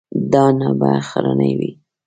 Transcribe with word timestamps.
دا 0.33 0.45
نه 0.59 0.69
به 0.79 0.87
اخرنی 1.01 1.51
وي. 1.59 1.71